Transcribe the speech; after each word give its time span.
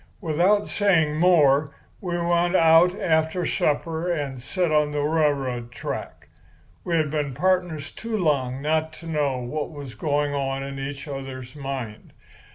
"Without 0.19 0.67
saying 0.67 1.09
any 1.09 1.17
more, 1.19 1.75
we 1.99 2.17
went 2.17 2.55
out 2.55 2.99
after 2.99 3.45
supper 3.45 4.11
and 4.11 4.41
set 4.41 4.71
on 4.71 4.89
the 4.91 5.01
railroad 5.03 5.71
track. 5.71 6.27
We 6.83 6.95
had 6.95 7.11
been 7.11 7.35
pardners 7.35 7.91
too 7.91 8.17
long 8.17 8.63
not 8.63 8.93
to 8.93 9.05
know 9.05 9.37
what 9.37 9.69
was 9.69 9.93
going 9.93 10.33
on 10.33 10.63
in 10.63 10.79
each 10.79 11.07
other's 11.07 11.55
mind. 11.55 12.13